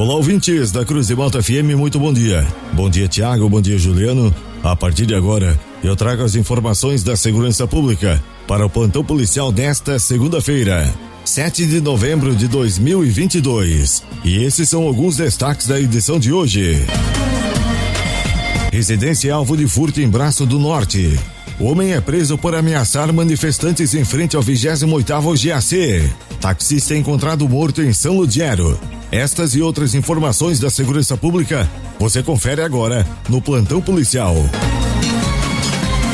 [0.00, 2.42] Olá, ouvintes da Cruz de Malta FM, muito bom dia.
[2.72, 4.34] Bom dia, Tiago, bom dia, Juliano.
[4.62, 8.18] A partir de agora, eu trago as informações da segurança pública
[8.48, 10.90] para o plantão policial desta segunda-feira,
[11.22, 14.02] 7 de novembro de 2022.
[14.24, 16.82] E esses são alguns destaques da edição de hoje.
[18.72, 21.20] Residência alvo de furto em Braço do Norte.
[21.60, 26.10] Homem é preso por ameaçar manifestantes em frente ao 28º GAC.
[26.40, 28.80] Taxista é encontrado morto em São Ludgero.
[29.12, 34.36] Estas e outras informações da segurança pública você confere agora no plantão policial.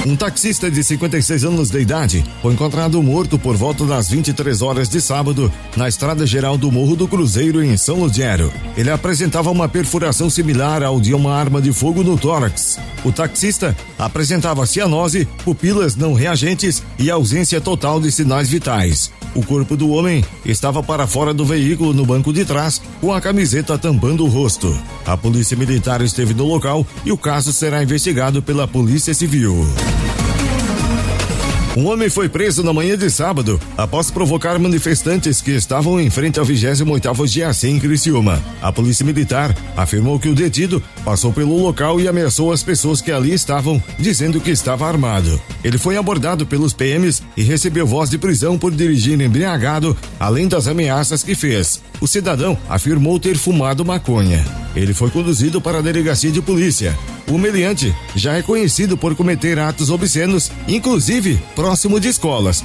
[0.06, 4.88] Um taxista de 56 anos de idade foi encontrado morto por volta das 23 horas
[4.88, 8.52] de sábado na estrada geral do Morro do Cruzeiro em São Ludgero.
[8.76, 12.78] Ele apresentava uma perfuração similar ao de uma arma de fogo no tórax.
[13.04, 19.10] O taxista apresentava cianose, pupilas não reagentes e ausência total de sinais vitais.
[19.34, 23.20] O corpo do homem estava para fora do veículo no banco de trás, com a
[23.20, 24.72] camiseta tampando o rosto.
[25.04, 29.66] A polícia militar esteve no local e o caso será investigado pela Polícia Civil.
[31.76, 36.40] Um homem foi preso na manhã de sábado após provocar manifestantes que estavam em frente
[36.40, 38.42] ao 28º GAC em Criciúma.
[38.62, 43.12] A polícia militar afirmou que o detido passou pelo local e ameaçou as pessoas que
[43.12, 45.38] ali estavam, dizendo que estava armado.
[45.62, 50.66] Ele foi abordado pelos PMs e recebeu voz de prisão por dirigir embriagado, além das
[50.68, 51.82] ameaças que fez.
[52.00, 54.42] O cidadão afirmou ter fumado maconha.
[54.74, 56.96] Ele foi conduzido para a delegacia de polícia.
[57.28, 62.64] O meliante já é conhecido por cometer atos obscenos, inclusive próximo de escolas.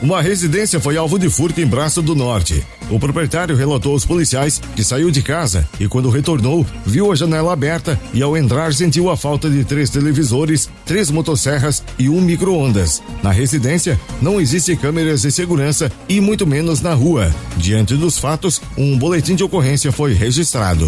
[0.00, 2.64] Uma residência foi alvo de furto em Braço do Norte.
[2.88, 7.52] O proprietário relatou aos policiais que saiu de casa e, quando retornou, viu a janela
[7.52, 13.02] aberta e, ao entrar, sentiu a falta de três televisores, três motosserras e um micro-ondas.
[13.20, 17.34] Na residência, não existe câmeras de segurança e muito menos na rua.
[17.56, 20.86] Diante dos fatos, um boletim de ocorrência foi registrado.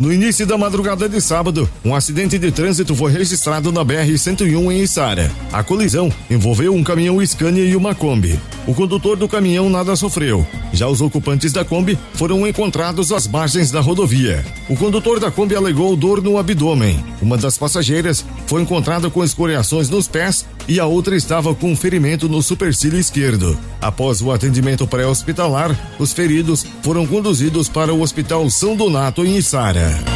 [0.00, 4.82] No início da madrugada de sábado, um acidente de trânsito foi registrado na BR-101 em
[4.82, 5.30] Içara.
[5.52, 8.38] A colisão envolveu um caminhão Scania e uma Kombi.
[8.66, 10.46] O condutor do caminhão nada sofreu.
[10.72, 14.44] Já os ocupantes da Kombi foram encontrados às margens da rodovia.
[14.68, 16.98] O condutor da Kombi alegou dor no abdômen.
[17.20, 21.76] Uma das passageiras foi encontrada com escoriações nos pés e a outra estava com um
[21.76, 23.58] ferimento no supercílio esquerdo.
[23.80, 30.13] Após o atendimento pré-hospitalar, os feridos foram conduzidos para o Hospital São Donato em Içara.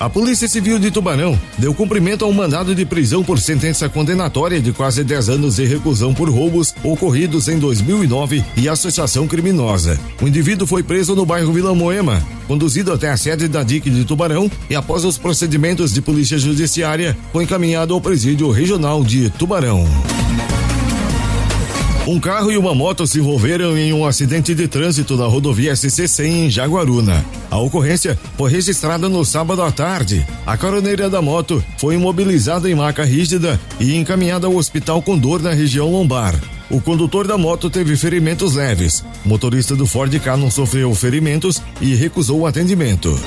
[0.00, 4.60] A Polícia Civil de Tubarão deu cumprimento a um mandado de prisão por sentença condenatória
[4.60, 9.98] de quase 10 anos de reclusão por roubos ocorridos em 2009 e associação criminosa.
[10.22, 14.04] O indivíduo foi preso no bairro Vila Moema, conduzido até a sede da DIC de
[14.04, 19.84] Tubarão e após os procedimentos de polícia judiciária, foi encaminhado ao presídio regional de Tubarão.
[22.08, 26.24] Um carro e uma moto se envolveram em um acidente de trânsito na rodovia SC100
[26.24, 27.22] em Jaguaruna.
[27.50, 30.26] A ocorrência foi registrada no sábado à tarde.
[30.46, 35.42] A caroneira da moto foi imobilizada em maca rígida e encaminhada ao hospital com dor
[35.42, 36.34] na região lombar.
[36.70, 39.04] O condutor da moto teve ferimentos leves.
[39.22, 43.20] O motorista do Ford K não sofreu ferimentos e recusou o atendimento.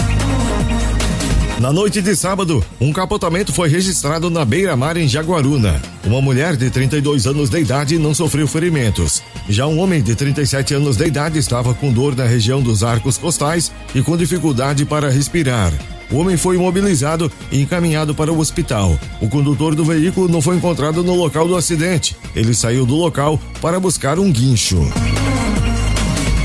[1.61, 5.79] Na noite de sábado, um capotamento foi registrado na beira-mar em Jaguaruna.
[6.03, 9.21] Uma mulher de 32 anos de idade não sofreu ferimentos.
[9.47, 13.15] Já um homem de 37 anos de idade estava com dor na região dos arcos
[13.15, 15.71] costais e com dificuldade para respirar.
[16.11, 18.99] O homem foi imobilizado e encaminhado para o hospital.
[19.21, 22.17] O condutor do veículo não foi encontrado no local do acidente.
[22.35, 24.79] Ele saiu do local para buscar um guincho.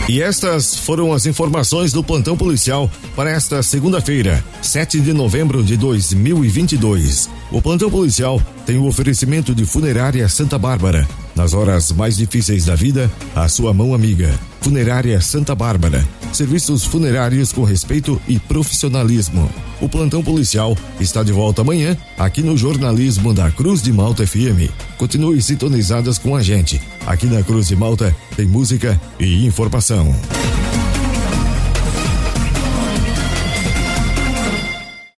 [0.08, 5.76] E estas foram as informações do plantão policial para esta segunda-feira, 7 de novembro de
[5.76, 7.28] 2022.
[7.50, 11.08] O plantão policial tem o oferecimento de Funerária Santa Bárbara.
[11.34, 14.32] Nas horas mais difíceis da vida, a sua mão amiga.
[14.60, 16.06] Funerária Santa Bárbara.
[16.32, 19.50] Serviços funerários com respeito e profissionalismo.
[19.80, 24.70] O plantão policial está de volta amanhã aqui no jornalismo da Cruz de Malta FM.
[24.96, 26.80] Continue sintonizadas com a gente.
[27.06, 30.12] Aqui na Cruz de Malta tem música e informação.